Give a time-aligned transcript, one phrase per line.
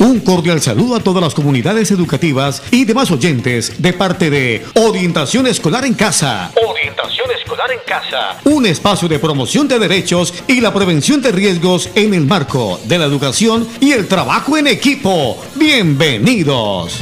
[0.00, 5.46] Un cordial saludo a todas las comunidades educativas y demás oyentes de parte de Orientación
[5.46, 6.50] Escolar en Casa.
[6.66, 8.40] Orientación Escolar en Casa.
[8.44, 12.96] Un espacio de promoción de derechos y la prevención de riesgos en el marco de
[12.96, 15.36] la educación y el trabajo en equipo.
[15.54, 16.98] Bienvenidos.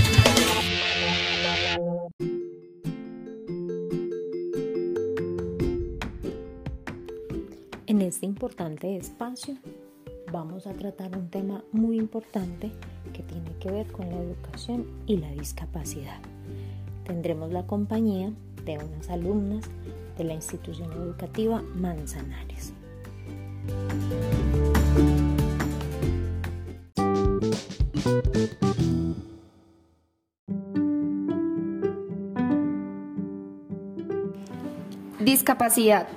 [7.87, 9.57] En este importante espacio
[10.33, 12.71] vamos a tratar un tema muy importante
[13.13, 16.21] que tiene que ver con la educación y la discapacidad.
[17.05, 18.33] Tendremos la compañía
[18.65, 19.65] de unas alumnas
[20.17, 22.73] de la institución educativa Manzanares.
[35.21, 36.09] Discapacidad.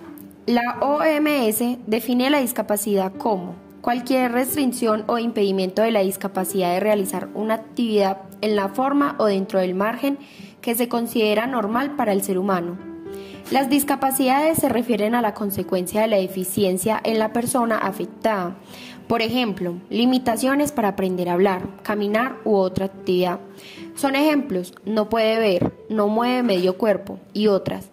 [0.48, 7.30] La OMS define la discapacidad como cualquier restricción o impedimento de la discapacidad de realizar
[7.34, 10.18] una actividad en la forma o dentro del margen
[10.62, 12.78] que se considera normal para el ser humano.
[13.50, 18.56] Las discapacidades se refieren a la consecuencia de la deficiencia en la persona afectada.
[19.08, 23.40] Por ejemplo, limitaciones para aprender a hablar, caminar u otra actividad.
[23.96, 27.90] Son ejemplos, no puede ver, no mueve medio cuerpo y otras.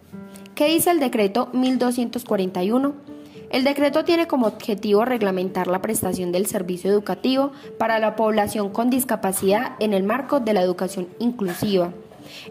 [0.55, 3.18] ¿Qué dice el decreto 1241?
[3.51, 8.91] El decreto tiene como objetivo reglamentar la prestación del servicio educativo para la población con
[8.91, 11.93] discapacidad en el marco de la educación inclusiva,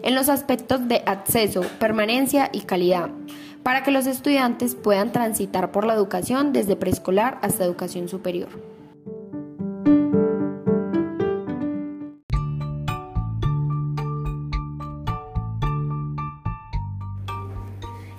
[0.02, 3.10] en los aspectos de acceso, permanencia y calidad,
[3.62, 8.77] para que los estudiantes puedan transitar por la educación desde preescolar hasta educación superior.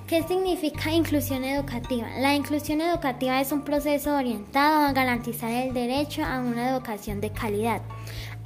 [0.09, 2.07] ¿Qué significa inclusión educativa?
[2.17, 7.31] La inclusión educativa es un proceso orientado a garantizar el derecho a una educación de
[7.31, 7.83] calidad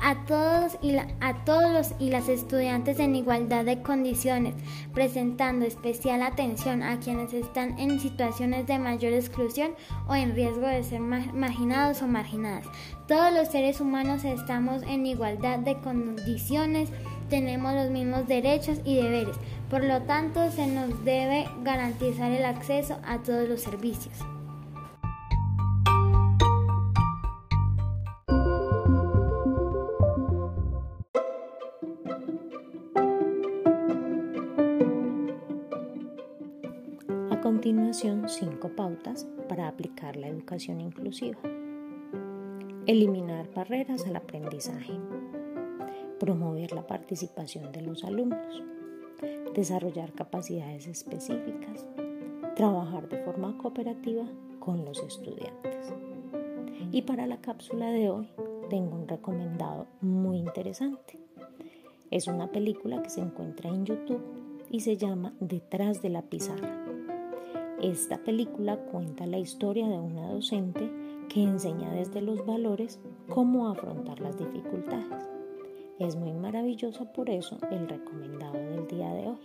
[0.03, 4.53] a todos y a todos los y las estudiantes en igualdad de condiciones,
[4.93, 9.71] presentando especial atención a quienes están en situaciones de mayor exclusión
[10.09, 12.65] o en riesgo de ser marginados o marginadas.
[13.07, 16.89] Todos los seres humanos estamos en igualdad de condiciones
[17.29, 19.35] tenemos los mismos derechos y deberes,
[19.73, 24.13] por lo tanto se nos debe garantizar el acceso a todos los servicios.
[37.31, 41.39] A continuación, cinco pautas para aplicar la educación inclusiva.
[42.85, 44.99] Eliminar barreras al aprendizaje
[46.23, 48.63] promover la participación de los alumnos,
[49.53, 51.85] desarrollar capacidades específicas,
[52.55, 54.25] trabajar de forma cooperativa
[54.59, 55.93] con los estudiantes.
[56.91, 58.29] Y para la cápsula de hoy
[58.69, 61.19] tengo un recomendado muy interesante.
[62.11, 64.21] Es una película que se encuentra en YouTube
[64.69, 66.83] y se llama Detrás de la pizarra.
[67.81, 70.89] Esta película cuenta la historia de una docente
[71.27, 72.99] que enseña desde los valores
[73.29, 75.32] cómo afrontar las dificultades.
[75.99, 79.37] Es muy maravilloso por eso el recomendado del día de hoy.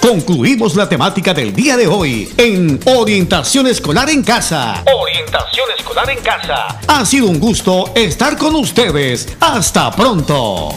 [0.00, 4.82] Concluimos la temática del día de hoy en Orientación Escolar en Casa.
[4.94, 6.80] Orientación Escolar en Casa.
[6.86, 9.36] Ha sido un gusto estar con ustedes.
[9.40, 10.70] Hasta pronto.